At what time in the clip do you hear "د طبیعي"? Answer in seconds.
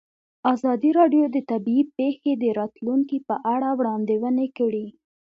1.31-1.83